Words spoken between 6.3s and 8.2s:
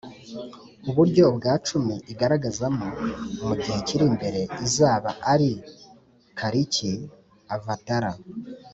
kaliki avatara